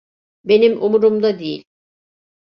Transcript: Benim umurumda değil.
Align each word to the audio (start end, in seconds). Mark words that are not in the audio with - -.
Benim 0.43 0.81
umurumda 0.83 1.39
değil. 1.39 1.63